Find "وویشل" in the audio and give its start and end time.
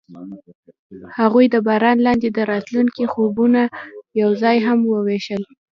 4.93-5.41